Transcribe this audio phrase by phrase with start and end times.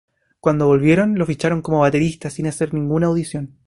[0.39, 3.59] Cuando volvieron, lo ficharon como baterista sin hacer ninguna audición.